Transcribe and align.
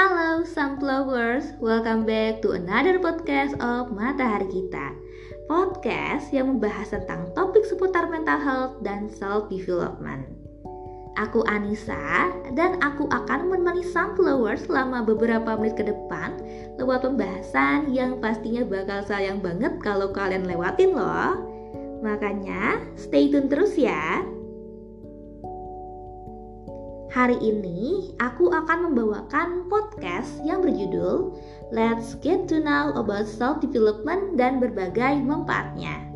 Halo 0.00 0.48
Sunflowers, 0.48 1.60
welcome 1.60 2.08
back 2.08 2.40
to 2.40 2.56
another 2.56 2.96
podcast 2.96 3.52
of 3.60 3.92
Matahari 3.92 4.48
Kita. 4.48 4.96
Podcast 5.44 6.32
yang 6.32 6.56
membahas 6.56 6.96
tentang 6.96 7.28
topik 7.36 7.68
seputar 7.68 8.08
mental 8.08 8.40
health 8.40 8.80
dan 8.80 9.12
self-development. 9.12 10.24
Aku 11.20 11.44
Anissa 11.44 12.32
dan 12.56 12.80
aku 12.80 13.12
akan 13.12 13.52
menemani 13.52 13.84
Sunflowers 13.84 14.64
selama 14.64 15.04
beberapa 15.04 15.60
menit 15.60 15.76
ke 15.76 15.84
depan 15.92 16.32
Lewat 16.80 17.04
pembahasan 17.04 17.92
yang 17.92 18.24
pastinya 18.24 18.64
bakal 18.64 19.04
sayang 19.04 19.44
banget 19.44 19.84
kalau 19.84 20.16
kalian 20.16 20.48
lewatin 20.48 20.96
loh. 20.96 21.36
Makanya 22.00 22.80
stay 22.96 23.28
tune 23.28 23.52
terus 23.52 23.76
ya 23.76 24.24
Hari 27.10 27.42
ini 27.42 28.14
aku 28.22 28.54
akan 28.54 28.86
membawakan 28.86 29.66
podcast 29.66 30.30
yang 30.46 30.62
berjudul 30.62 31.34
Let's 31.74 32.14
Get 32.22 32.46
to 32.54 32.62
Know 32.62 32.94
About 32.94 33.26
Self 33.26 33.58
Development 33.58 34.38
dan 34.38 34.62
berbagai 34.62 35.18
manfaatnya. 35.18 36.06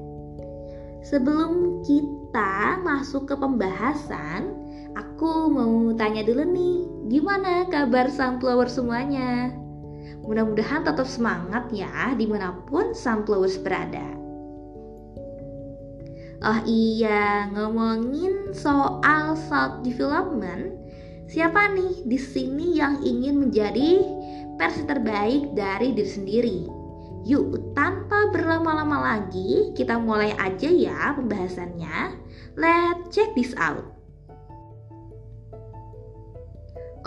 Sebelum 1.02 1.82
kita 1.82 2.78
masuk 2.86 3.26
ke 3.26 3.34
pembahasan, 3.34 4.54
aku 4.94 5.50
mau 5.50 5.90
tanya 5.98 6.22
dulu 6.22 6.46
nih, 6.46 6.78
gimana 7.10 7.66
kabar 7.66 8.06
sunflower 8.06 8.70
semuanya? 8.70 9.50
Mudah-mudahan 10.22 10.86
tetap 10.86 11.10
semangat 11.10 11.74
ya 11.74 12.14
di 12.14 12.30
mana 12.30 12.54
pun 12.70 12.94
sunflowers 12.94 13.58
berada. 13.58 14.23
Oh 16.44 16.60
iya, 16.68 17.48
ngomongin 17.56 18.52
soal 18.52 19.32
self 19.32 19.80
development, 19.80 20.84
Siapa 21.24 21.72
nih 21.72 22.04
di 22.04 22.20
sini 22.20 22.76
yang 22.76 23.00
ingin 23.00 23.48
menjadi 23.48 24.04
versi 24.60 24.84
terbaik 24.84 25.56
dari 25.56 25.96
diri 25.96 26.10
sendiri? 26.10 26.58
Yuk, 27.24 27.72
tanpa 27.72 28.28
berlama-lama 28.28 29.00
lagi, 29.00 29.72
kita 29.72 29.96
mulai 29.96 30.36
aja 30.36 30.68
ya 30.68 31.16
pembahasannya. 31.16 32.20
Let's 32.60 33.08
check 33.08 33.32
this 33.32 33.56
out. 33.56 33.88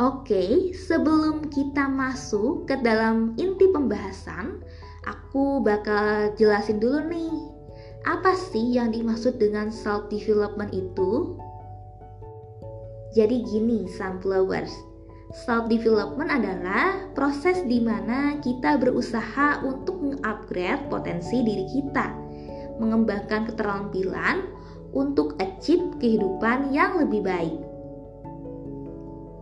Oke, 0.02 0.74
sebelum 0.74 1.54
kita 1.54 1.86
masuk 1.86 2.66
ke 2.66 2.82
dalam 2.82 3.38
inti 3.38 3.70
pembahasan, 3.70 4.66
aku 5.06 5.62
bakal 5.62 6.34
jelasin 6.34 6.82
dulu 6.82 7.06
nih. 7.06 7.57
Apa 8.06 8.38
sih 8.38 8.78
yang 8.78 8.94
dimaksud 8.94 9.42
dengan 9.42 9.74
self 9.74 10.12
development 10.12 10.70
itu? 10.76 11.40
Jadi 13.16 13.42
gini 13.48 13.90
sunflowers, 13.90 14.70
self 15.34 15.66
development 15.72 16.30
adalah 16.30 17.10
proses 17.18 17.64
di 17.66 17.82
mana 17.82 18.38
kita 18.44 18.78
berusaha 18.78 19.66
untuk 19.66 19.98
mengupgrade 20.04 20.86
potensi 20.92 21.42
diri 21.42 21.66
kita, 21.66 22.14
mengembangkan 22.78 23.50
keterampilan 23.50 24.46
untuk 24.94 25.34
achieve 25.42 25.98
kehidupan 25.98 26.70
yang 26.70 27.02
lebih 27.02 27.26
baik. 27.26 27.58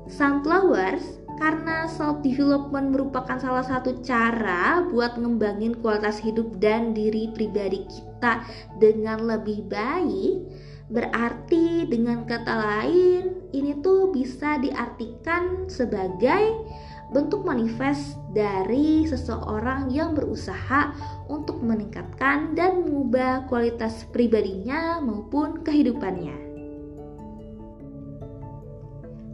Sunflowers, 0.08 1.25
karena 1.38 1.88
self 1.92 2.24
development 2.24 2.96
merupakan 2.96 3.38
salah 3.38 3.64
satu 3.64 4.00
cara 4.04 4.86
buat 4.90 5.20
ngembangin 5.20 5.78
kualitas 5.84 6.20
hidup 6.20 6.60
dan 6.60 6.96
diri 6.96 7.32
pribadi 7.32 7.84
kita 7.88 8.44
dengan 8.80 9.24
lebih 9.28 9.68
baik, 9.68 10.48
Berarti 10.86 11.90
dengan 11.90 12.30
kata 12.30 12.54
lain, 12.62 13.50
ini 13.58 13.74
tuh 13.82 14.14
bisa 14.14 14.62
diartikan 14.62 15.66
sebagai 15.66 16.62
bentuk 17.10 17.42
manifest 17.42 18.22
dari 18.38 19.06
seseorang 19.10 19.90
yang 19.90 20.14
berusaha 20.14 20.94
untuk 21.26 21.62
meningkatkan 21.66 22.54
dan 22.54 22.86
mengubah 22.86 23.50
kualitas 23.50 24.06
pribadinya 24.14 25.02
maupun 25.02 25.66
kehidupannya. 25.66 26.55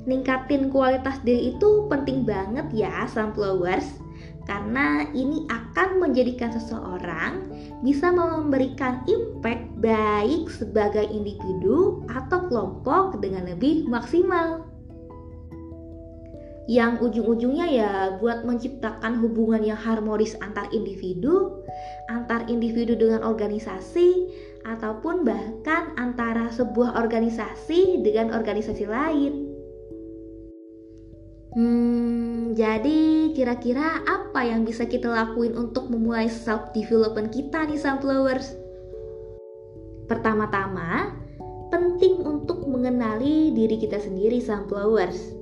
Ningkatin 0.02 0.74
kualitas 0.74 1.22
diri 1.22 1.54
itu 1.54 1.86
penting 1.86 2.26
banget 2.26 2.66
ya 2.74 3.06
sunflowers 3.06 4.02
karena 4.50 5.06
ini 5.14 5.46
akan 5.46 6.02
menjadikan 6.02 6.50
seseorang 6.50 7.46
bisa 7.86 8.10
memberikan 8.10 9.06
impact 9.06 9.64
baik 9.78 10.50
sebagai 10.50 11.06
individu 11.06 12.02
atau 12.10 12.50
kelompok 12.50 13.22
dengan 13.22 13.46
lebih 13.46 13.86
maksimal. 13.86 14.66
Yang 16.70 17.04
ujung-ujungnya 17.04 17.68
ya 17.68 17.92
buat 18.22 18.46
menciptakan 18.48 19.20
hubungan 19.20 19.66
yang 19.66 19.78
harmonis 19.78 20.38
antar 20.40 20.70
individu, 20.72 21.62
antar 22.08 22.46
individu 22.48 22.96
dengan 22.96 23.26
organisasi, 23.26 24.30
ataupun 24.64 25.26
bahkan 25.26 25.92
antara 25.98 26.54
sebuah 26.54 26.96
organisasi 26.96 28.06
dengan 28.06 28.32
organisasi 28.32 28.86
lain. 28.88 29.51
Hmm, 31.52 32.56
jadi 32.56 33.32
kira-kira 33.36 34.08
apa 34.08 34.48
yang 34.48 34.64
bisa 34.64 34.88
kita 34.88 35.12
lakuin 35.12 35.52
untuk 35.60 35.92
memulai 35.92 36.32
self 36.32 36.72
development 36.72 37.28
kita 37.28 37.68
nih 37.68 37.76
sunflowers? 37.76 38.56
Pertama-tama, 40.08 41.12
penting 41.68 42.24
untuk 42.24 42.64
mengenali 42.64 43.52
diri 43.52 43.76
kita 43.76 44.00
sendiri 44.00 44.40
sunflowers. 44.40 45.36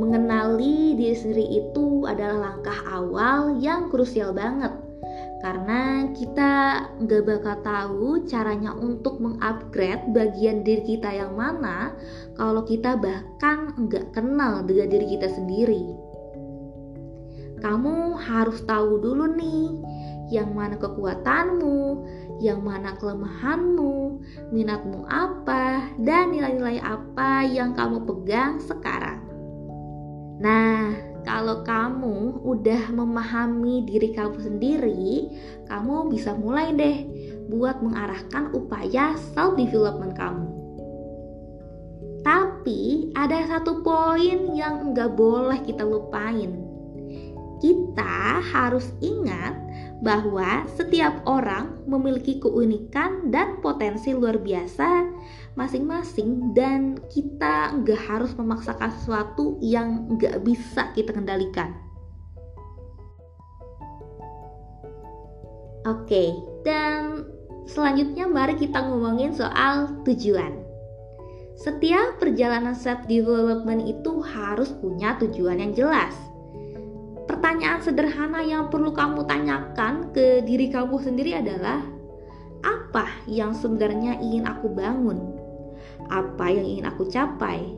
Mengenali 0.00 0.96
diri 0.96 1.12
sendiri 1.12 1.44
itu 1.60 2.08
adalah 2.08 2.48
langkah 2.48 2.80
awal 2.88 3.60
yang 3.60 3.92
krusial 3.92 4.32
banget 4.32 4.87
karena 5.38 6.10
kita 6.18 6.52
nggak 6.98 7.22
bakal 7.22 7.56
tahu 7.62 8.08
caranya 8.26 8.74
untuk 8.74 9.22
mengupgrade 9.22 10.10
bagian 10.10 10.66
diri 10.66 10.98
kita 10.98 11.14
yang 11.14 11.38
mana 11.38 11.94
kalau 12.34 12.66
kita 12.66 12.98
bahkan 12.98 13.70
nggak 13.78 14.10
kenal 14.10 14.66
dengan 14.66 14.90
diri 14.90 15.06
kita 15.14 15.30
sendiri. 15.30 15.86
Kamu 17.58 18.18
harus 18.18 18.62
tahu 18.66 19.02
dulu 19.02 19.34
nih 19.34 19.66
yang 20.28 20.52
mana 20.52 20.76
kekuatanmu, 20.76 22.04
yang 22.38 22.60
mana 22.62 22.94
kelemahanmu, 23.00 24.20
minatmu 24.52 25.08
apa, 25.08 25.90
dan 25.98 26.30
nilai-nilai 26.30 26.78
apa 26.78 27.48
yang 27.48 27.72
kamu 27.74 28.04
pegang 28.04 28.60
sekarang. 28.62 29.24
Nah, 30.38 30.94
kalau 31.26 31.66
kamu 31.66 32.42
udah 32.46 32.94
memahami 32.94 33.82
diri 33.86 34.14
kamu 34.14 34.38
sendiri, 34.38 35.12
kamu 35.66 36.12
bisa 36.12 36.36
mulai 36.36 36.74
deh 36.74 36.98
buat 37.48 37.80
mengarahkan 37.80 38.52
upaya 38.54 39.16
self 39.34 39.56
development 39.56 40.14
kamu. 40.14 40.46
Tapi 42.22 43.10
ada 43.16 43.46
satu 43.48 43.80
poin 43.80 44.52
yang 44.52 44.92
nggak 44.92 45.16
boleh 45.16 45.64
kita 45.64 45.86
lupain. 45.86 46.77
Kita 47.58 48.38
harus 48.38 48.94
ingat 49.02 49.58
bahwa 49.98 50.62
setiap 50.78 51.26
orang 51.26 51.82
memiliki 51.90 52.38
keunikan 52.38 53.34
dan 53.34 53.58
potensi 53.58 54.14
luar 54.14 54.38
biasa 54.38 55.10
masing-masing 55.58 56.54
dan 56.54 57.02
kita 57.10 57.74
nggak 57.82 57.98
harus 58.06 58.30
memaksakan 58.38 58.94
sesuatu 58.94 59.58
yang 59.58 60.06
nggak 60.14 60.38
bisa 60.46 60.94
kita 60.94 61.10
kendalikan. 61.10 61.74
Oke, 65.82 66.30
dan 66.62 67.26
selanjutnya 67.66 68.30
mari 68.30 68.54
kita 68.54 68.86
ngomongin 68.86 69.34
soal 69.34 69.98
tujuan. 70.06 70.62
Setiap 71.58 72.22
perjalanan 72.22 72.76
self 72.76 73.02
development 73.10 73.82
itu 73.82 74.22
harus 74.22 74.70
punya 74.78 75.18
tujuan 75.18 75.58
yang 75.58 75.72
jelas. 75.74 76.14
Pertanyaan 77.38 77.78
sederhana 77.78 78.42
yang 78.42 78.66
perlu 78.66 78.90
kamu 78.90 79.22
tanyakan 79.22 80.10
ke 80.10 80.42
diri 80.42 80.74
kamu 80.74 80.98
sendiri 80.98 81.38
adalah 81.38 81.78
apa 82.66 83.06
yang 83.30 83.54
sebenarnya 83.54 84.18
ingin 84.18 84.42
aku 84.42 84.66
bangun? 84.74 85.38
apa 86.10 86.50
yang 86.50 86.66
ingin 86.66 86.86
aku 86.90 87.06
capai. 87.06 87.76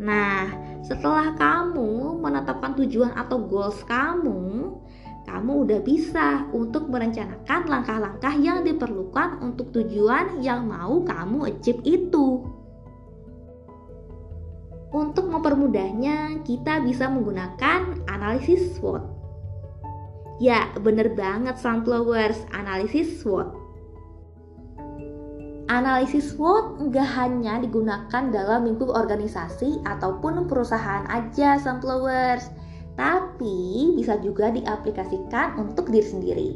Nah, 0.00 0.50
setelah 0.82 1.36
kamu 1.36 2.18
menetapkan 2.18 2.72
tujuan 2.80 3.12
atau 3.14 3.44
goals 3.44 3.78
kamu, 3.86 4.72
kamu 5.24 5.52
udah 5.68 5.80
bisa 5.84 6.48
untuk 6.56 6.90
merencanakan 6.90 7.60
langkah-langkah 7.68 8.34
yang 8.40 8.62
diperlukan 8.66 9.40
untuk 9.42 9.70
tujuan 9.76 10.40
yang 10.40 10.66
mau 10.66 11.02
kamu 11.02 11.52
achieve 11.52 11.82
itu. 11.84 12.42
Untuk 14.94 15.26
mempermudahnya, 15.26 16.46
kita 16.46 16.78
bisa 16.86 17.10
menggunakan 17.10 18.06
analisis 18.06 18.78
SWOT. 18.78 19.02
Ya, 20.38 20.70
bener 20.78 21.18
banget 21.18 21.58
sunflowers, 21.58 22.38
analisis 22.54 23.18
SWOT. 23.18 23.50
Analisis 25.66 26.38
SWOT 26.38 26.78
nggak 26.78 27.08
hanya 27.18 27.58
digunakan 27.58 28.30
dalam 28.30 28.70
lingkup 28.70 28.94
organisasi 28.94 29.82
ataupun 29.82 30.46
perusahaan 30.46 31.02
aja, 31.10 31.58
sunflowers. 31.58 32.54
tapi 32.94 33.90
bisa 33.98 34.14
juga 34.22 34.54
diaplikasikan 34.54 35.58
untuk 35.58 35.90
diri 35.90 36.06
sendiri. 36.06 36.50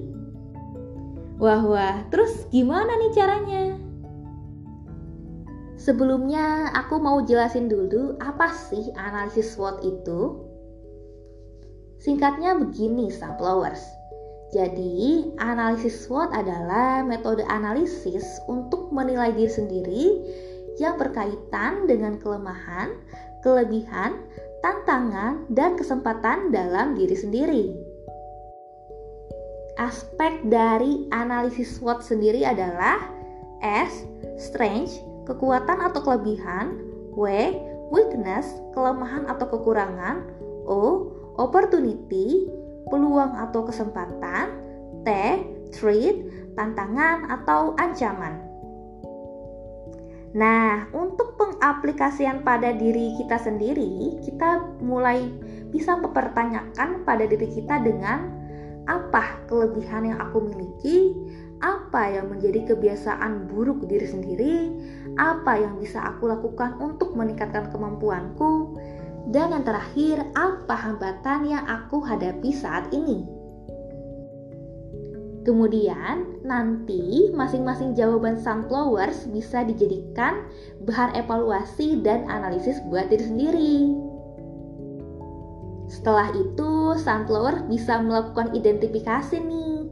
Wah, 1.43 1.59
wah, 1.67 2.07
terus 2.15 2.47
gimana 2.55 2.95
nih 2.95 3.11
caranya? 3.11 3.88
Sebelumnya, 5.89 6.69
aku 6.77 7.01
mau 7.01 7.25
jelasin 7.25 7.65
dulu 7.65 8.21
apa 8.21 8.53
sih 8.53 8.93
analisis 8.93 9.57
SWOT 9.57 9.81
itu. 9.89 10.37
Singkatnya 11.97 12.61
begini, 12.61 13.09
Sunflowers. 13.09 13.81
Jadi, 14.53 15.33
analisis 15.41 16.05
SWOT 16.05 16.29
adalah 16.37 17.01
metode 17.01 17.41
analisis 17.49 18.21
untuk 18.45 18.93
menilai 18.93 19.33
diri 19.33 19.49
sendiri 19.49 20.05
yang 20.77 21.01
berkaitan 21.01 21.89
dengan 21.89 22.21
kelemahan, 22.21 22.93
kelebihan, 23.41 24.21
tantangan, 24.61 25.49
dan 25.57 25.73
kesempatan 25.73 26.53
dalam 26.53 27.01
diri 27.01 27.17
sendiri. 27.17 27.65
Aspek 29.81 30.53
dari 30.53 31.09
analisis 31.17 31.81
SWOT 31.81 32.05
sendiri 32.05 32.45
adalah 32.45 33.09
S. 33.65 34.05
Strength, 34.37 35.08
kekuatan 35.29 35.79
atau 35.85 36.01
kelebihan, 36.01 36.81
W. 37.13 37.29
Weakness, 37.89 38.49
kelemahan 38.73 39.29
atau 39.29 39.49
kekurangan, 39.49 40.25
O. 40.65 41.13
Opportunity, 41.39 42.49
peluang 42.89 43.37
atau 43.37 43.65
kesempatan, 43.65 44.51
T. 45.05 45.09
Threat, 45.73 46.17
tantangan 46.57 47.29
atau 47.29 47.77
ancaman. 47.77 48.49
Nah, 50.37 50.85
untuk 50.93 51.41
pengaplikasian 51.41 52.45
pada 52.45 52.77
diri 52.77 53.17
kita 53.17 53.41
sendiri, 53.41 54.21
kita 54.21 54.77
mulai 54.85 55.25
bisa 55.73 55.97
mempertanyakan 55.97 57.05
pada 57.09 57.25
diri 57.25 57.49
kita 57.49 57.81
dengan 57.81 58.37
apa 58.89 59.45
kelebihan 59.49 60.13
yang 60.13 60.19
aku 60.21 60.49
miliki, 60.49 61.17
apa 61.61 62.13
yang 62.13 62.33
menjadi 62.33 62.73
kebiasaan 62.73 63.49
buruk 63.53 63.85
diri 63.89 64.09
sendiri, 64.09 64.55
apa 65.19 65.59
yang 65.59 65.77
bisa 65.83 65.99
aku 66.01 66.31
lakukan 66.31 66.79
untuk 66.79 67.13
meningkatkan 67.19 67.69
kemampuanku, 67.75 68.79
dan 69.29 69.53
yang 69.53 69.67
terakhir, 69.67 70.25
apa 70.33 70.73
hambatan 70.73 71.51
yang 71.51 71.65
aku 71.69 72.01
hadapi 72.01 72.49
saat 72.55 72.89
ini. 72.95 73.27
Kemudian 75.45 76.45
nanti 76.45 77.33
masing-masing 77.33 77.97
jawaban 77.97 78.37
sunflowers 78.37 79.29
bisa 79.33 79.65
dijadikan 79.65 80.45
bahan 80.85 81.17
evaluasi 81.17 82.05
dan 82.05 82.29
analisis 82.29 82.81
buat 82.89 83.09
diri 83.09 83.25
sendiri. 83.25 83.77
Setelah 85.89 86.29
itu, 86.37 87.01
sunflower 87.01 87.65
bisa 87.65 87.97
melakukan 88.01 88.53
identifikasi 88.53 89.41
nih. 89.41 89.89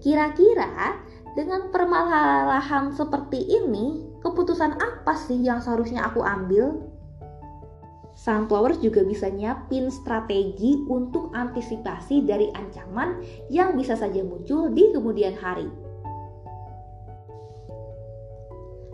Kira-kira 0.00 0.96
dengan 1.36 1.68
permasalahan 1.68 2.96
seperti 2.96 3.44
ini, 3.44 4.08
keputusan 4.24 4.72
apa 4.80 5.12
sih 5.20 5.36
yang 5.36 5.60
seharusnya 5.60 6.08
aku 6.08 6.24
ambil? 6.24 6.88
Sunflowers 8.16 8.80
juga 8.80 9.04
bisa 9.04 9.28
nyiapin 9.28 9.92
strategi 9.92 10.80
untuk 10.88 11.36
antisipasi 11.36 12.24
dari 12.24 12.48
ancaman 12.56 13.20
yang 13.52 13.76
bisa 13.76 13.92
saja 13.92 14.24
muncul 14.24 14.72
di 14.72 14.88
kemudian 14.96 15.36
hari. 15.36 15.68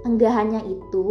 Enggak 0.03 0.35
hanya 0.35 0.59
itu, 0.67 1.06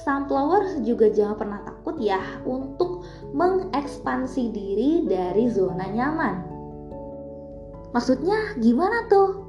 sunflowers 0.00 0.80
juga 0.88 1.12
jangan 1.12 1.36
pernah 1.36 1.60
takut 1.68 2.00
ya 2.00 2.24
untuk 2.48 3.04
mengekspansi 3.36 4.48
diri 4.48 5.04
dari 5.04 5.52
zona 5.52 5.84
nyaman. 5.84 6.36
Maksudnya 7.92 8.56
gimana 8.56 9.04
tuh? 9.12 9.41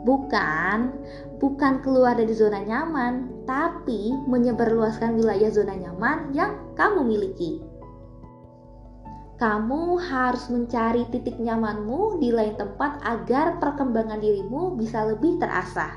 Bukan, 0.00 0.96
bukan 1.36 1.84
keluar 1.84 2.16
dari 2.16 2.32
zona 2.32 2.64
nyaman, 2.64 3.44
tapi 3.44 4.16
menyebarluaskan 4.28 5.20
wilayah 5.20 5.52
zona 5.52 5.76
nyaman 5.76 6.32
yang 6.32 6.56
kamu 6.72 7.04
miliki. 7.04 7.60
Kamu 9.40 9.96
harus 9.96 10.52
mencari 10.52 11.08
titik 11.08 11.40
nyamanmu 11.40 12.20
di 12.20 12.28
lain 12.28 12.60
tempat 12.60 13.00
agar 13.00 13.56
perkembangan 13.56 14.20
dirimu 14.20 14.76
bisa 14.76 15.08
lebih 15.08 15.40
terasah. 15.40 15.96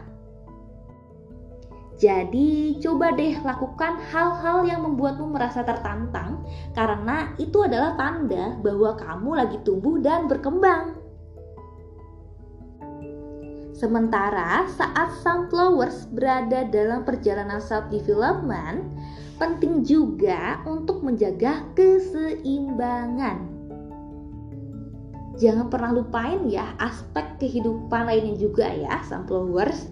Jadi, 2.00 2.79
coba 2.79 3.15
deh 3.15 3.39
lakukan 3.44 4.00
hal-hal 4.11 4.67
yang 4.67 4.83
membuatmu 4.83 5.31
merasa 5.31 5.63
tertantang, 5.63 6.44
karena 6.75 7.31
itu 7.39 7.63
adalah 7.63 7.95
tanda 7.95 8.59
bahwa 8.59 8.95
kamu 9.00 9.29
lagi 9.35 9.57
tumbuh 9.63 10.00
dan 10.00 10.27
berkembang. 10.27 11.02
Sementara 13.74 14.70
saat 14.70 15.18
sunflowers 15.25 16.06
berada 16.14 16.62
dalam 16.70 17.02
perjalanan 17.02 17.58
self-development, 17.58 18.86
penting 19.42 19.81
juga 19.81 20.62
untuk 20.70 21.02
menjaga 21.02 21.66
keseimbangan. 21.74 23.50
Jangan 25.42 25.74
pernah 25.74 25.90
lupain 25.90 26.46
ya 26.46 26.78
aspek 26.78 27.42
kehidupan 27.42 28.06
lainnya 28.06 28.38
juga 28.38 28.70
ya 28.70 29.02
sunflowers. 29.10 29.90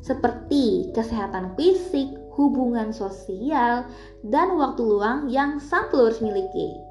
Seperti 0.00 0.88
kesehatan 0.96 1.52
fisik, 1.60 2.08
hubungan 2.40 2.88
sosial, 2.96 3.84
dan 4.24 4.56
waktu 4.56 4.80
luang 4.80 5.28
yang 5.28 5.60
sunflowers 5.60 6.24
miliki. 6.24 6.87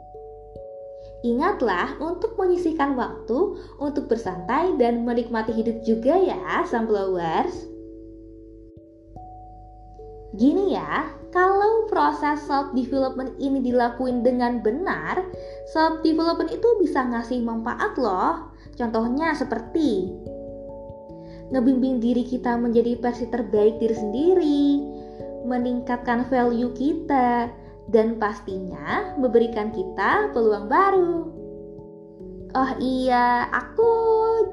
Ingatlah 1.28 2.00
untuk 2.00 2.40
menyisihkan 2.40 2.96
waktu 2.96 3.60
untuk 3.84 4.08
bersantai 4.08 4.80
dan 4.80 5.04
menikmati 5.04 5.52
hidup 5.52 5.84
juga 5.84 6.16
ya, 6.16 6.64
sunflowers. 6.64 7.68
Gini 10.40 10.72
ya, 10.72 11.12
kalau 11.36 11.92
proses 11.92 12.48
self 12.48 12.72
development 12.72 13.36
ini 13.44 13.60
dilakuin 13.60 14.24
dengan 14.24 14.64
benar, 14.64 15.20
self 15.76 16.00
development 16.00 16.48
itu 16.56 16.68
bisa 16.80 17.04
ngasih 17.04 17.44
manfaat 17.44 18.00
loh. 18.00 18.48
Contohnya 18.80 19.36
seperti 19.36 20.08
ngebimbing 21.52 22.00
diri 22.00 22.24
kita 22.24 22.56
menjadi 22.56 22.96
versi 23.04 23.28
terbaik 23.28 23.84
diri 23.84 23.96
sendiri, 24.00 24.68
meningkatkan 25.44 26.24
value 26.32 26.72
kita, 26.72 27.52
dan 27.88 28.20
pastinya 28.20 29.16
memberikan 29.16 29.72
kita 29.72 30.32
peluang 30.36 30.68
baru. 30.68 31.38
Oh 32.56 32.72
iya, 32.80 33.46
aku 33.52 33.92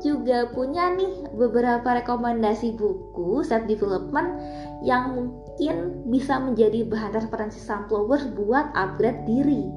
juga 0.02 0.50
punya 0.50 0.92
nih 0.98 1.30
beberapa 1.38 2.02
rekomendasi 2.02 2.74
buku 2.74 3.46
self 3.46 3.70
development 3.70 4.34
yang 4.82 5.14
mungkin 5.14 6.02
bisa 6.10 6.42
menjadi 6.42 6.84
bahan 6.90 7.14
referensi 7.14 7.62
sunflowers 7.62 8.28
buat 8.34 8.66
upgrade 8.74 9.22
diri. 9.24 9.70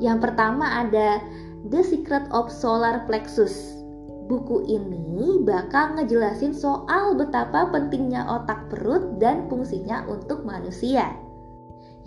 Yang 0.00 0.30
pertama 0.30 0.86
ada 0.86 1.20
The 1.68 1.82
Secret 1.84 2.30
of 2.32 2.48
Solar 2.48 3.04
Plexus. 3.04 3.76
Buku 4.30 4.62
ini 4.70 5.42
bakal 5.42 5.98
ngejelasin 5.98 6.54
soal 6.54 7.18
betapa 7.18 7.66
pentingnya 7.68 8.22
otak 8.30 8.70
perut 8.70 9.18
dan 9.18 9.50
fungsinya 9.50 10.06
untuk 10.06 10.46
manusia. 10.46 11.12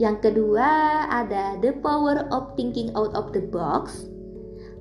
Yang 0.02 0.26
kedua 0.26 0.70
ada 1.06 1.54
The 1.62 1.78
Power 1.78 2.26
of 2.34 2.58
Thinking 2.58 2.90
Out 2.98 3.14
of 3.14 3.30
the 3.30 3.46
Box. 3.46 4.10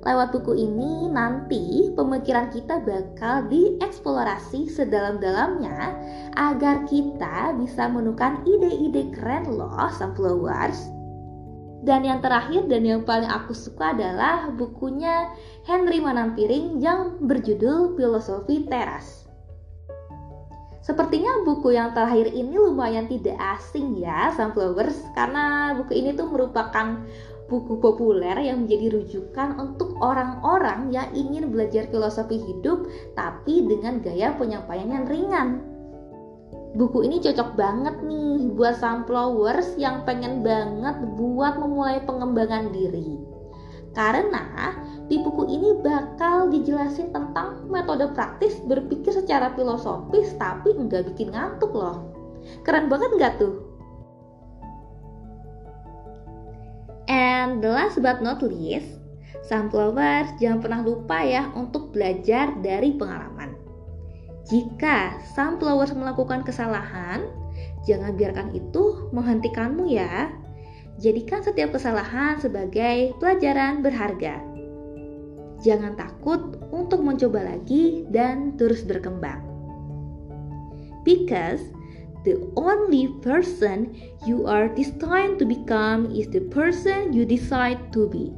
Lewat 0.03 0.35
buku 0.35 0.57
ini 0.57 1.07
nanti 1.07 1.93
pemikiran 1.95 2.51
kita 2.51 2.83
bakal 2.83 3.47
dieksplorasi 3.47 4.67
sedalam-dalamnya 4.67 5.95
agar 6.35 6.83
kita 6.89 7.55
bisa 7.55 7.87
menemukan 7.87 8.43
ide-ide 8.43 9.13
keren 9.15 9.47
loh 9.47 9.71
sunflowers. 9.95 10.91
Dan 11.83 12.03
yang 12.07 12.19
terakhir 12.19 12.67
dan 12.67 12.83
yang 12.83 13.03
paling 13.07 13.27
aku 13.27 13.55
suka 13.55 13.95
adalah 13.95 14.51
bukunya 14.51 15.31
Henry 15.67 15.99
Manampiring 15.99 16.79
yang 16.79 17.19
berjudul 17.23 17.95
Filosofi 17.95 18.67
Teras. 18.67 19.22
Sepertinya 20.83 21.47
buku 21.47 21.79
yang 21.79 21.95
terakhir 21.95 22.35
ini 22.35 22.59
lumayan 22.59 23.07
tidak 23.07 23.39
asing 23.39 23.95
ya 24.03 24.35
Sunflowers 24.35 24.99
karena 25.15 25.71
buku 25.79 25.95
ini 25.95 26.11
tuh 26.11 26.27
merupakan 26.27 27.07
buku 27.47 27.79
populer 27.79 28.35
yang 28.43 28.67
menjadi 28.67 28.99
rujukan 28.99 29.63
untuk 29.63 29.95
orang-orang 30.03 30.91
yang 30.91 31.07
ingin 31.15 31.55
belajar 31.55 31.87
filosofi 31.87 32.35
hidup 32.35 32.83
tapi 33.15 33.63
dengan 33.63 34.03
gaya 34.03 34.35
penyampaian 34.35 34.91
yang 34.91 35.05
ringan. 35.07 35.63
Buku 36.75 37.07
ini 37.07 37.23
cocok 37.23 37.55
banget 37.55 38.03
nih 38.03 38.51
buat 38.51 38.75
sunflowers 38.83 39.79
yang 39.79 40.03
pengen 40.03 40.43
banget 40.43 40.99
buat 41.15 41.63
memulai 41.63 42.03
pengembangan 42.03 42.75
diri. 42.75 43.23
Karena 43.95 44.75
di 45.07 45.22
buku 45.33 45.49
ini 45.49 45.81
bakal 45.81 46.53
dijelasin 46.53 47.09
tentang 47.09 47.65
metode 47.65 48.05
praktis 48.13 48.61
berpikir 48.69 49.09
secara 49.09 49.49
filosofis 49.57 50.29
tapi 50.37 50.77
nggak 50.77 51.09
bikin 51.09 51.33
ngantuk 51.33 51.73
loh. 51.73 52.13
Keren 52.61 52.85
banget 52.85 53.09
nggak 53.17 53.33
tuh? 53.41 53.65
And 57.09 57.65
the 57.65 57.73
last 57.73 57.97
but 57.97 58.21
not 58.21 58.45
least, 58.45 59.01
sunflowers 59.49 60.37
jangan 60.37 60.61
pernah 60.61 60.85
lupa 60.85 61.25
ya 61.25 61.49
untuk 61.57 61.89
belajar 61.89 62.53
dari 62.61 62.93
pengalaman. 62.93 63.57
Jika 64.53 65.17
sunflowers 65.33 65.97
melakukan 65.97 66.45
kesalahan, 66.45 67.25
jangan 67.89 68.13
biarkan 68.13 68.53
itu 68.53 69.09
menghentikanmu 69.09 69.89
ya. 69.89 70.29
Jadikan 71.01 71.41
setiap 71.41 71.73
kesalahan 71.73 72.37
sebagai 72.37 73.17
pelajaran 73.17 73.81
berharga. 73.81 74.52
Jangan 75.63 75.95
takut 75.95 76.59
untuk 76.75 76.99
mencoba 77.07 77.55
lagi 77.55 78.03
dan 78.11 78.59
terus 78.59 78.83
berkembang. 78.83 79.39
Because 81.07 81.63
the 82.27 82.39
only 82.59 83.11
person 83.23 83.95
you 84.27 84.43
are 84.43 84.67
destined 84.71 85.39
to 85.39 85.47
become 85.47 86.11
is 86.11 86.27
the 86.31 86.43
person 86.51 87.15
you 87.15 87.23
decide 87.23 87.79
to 87.95 88.11
be. 88.11 88.35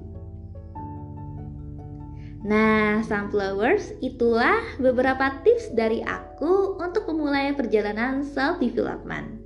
Nah, 2.46 3.02
sunflowers, 3.02 3.98
itulah 4.06 4.62
beberapa 4.78 5.42
tips 5.42 5.74
dari 5.74 6.06
aku 6.06 6.78
untuk 6.78 7.10
memulai 7.10 7.58
perjalanan 7.58 8.22
self-development. 8.22 9.45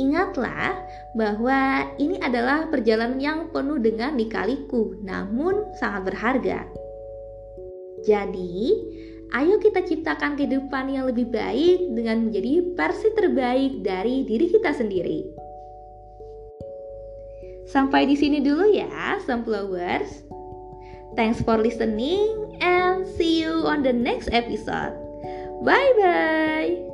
Ingatlah 0.00 0.80
bahwa 1.12 1.92
ini 2.00 2.16
adalah 2.24 2.72
perjalanan 2.72 3.20
yang 3.20 3.38
penuh 3.52 3.76
dengan 3.76 4.16
likaliku, 4.16 4.96
namun 5.04 5.68
sangat 5.76 6.08
berharga. 6.08 6.64
Jadi, 8.08 8.80
ayo 9.36 9.60
kita 9.60 9.84
ciptakan 9.84 10.40
kehidupan 10.40 10.88
yang 10.88 11.04
lebih 11.04 11.28
baik 11.28 11.92
dengan 11.92 12.32
menjadi 12.32 12.72
versi 12.72 13.08
terbaik 13.12 13.84
dari 13.84 14.24
diri 14.24 14.46
kita 14.48 14.72
sendiri. 14.72 15.20
Sampai 17.68 18.08
di 18.08 18.16
sini 18.16 18.40
dulu 18.40 18.72
ya, 18.72 19.20
sunflowers. 19.28 20.26
Thanks 21.14 21.44
for 21.44 21.60
listening 21.60 22.56
and 22.64 23.04
see 23.04 23.44
you 23.44 23.68
on 23.68 23.84
the 23.84 23.92
next 23.92 24.32
episode. 24.32 24.96
Bye 25.60 25.92
bye. 26.00 26.89